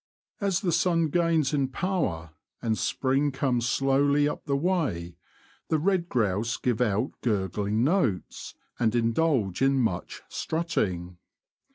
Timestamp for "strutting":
10.27-11.19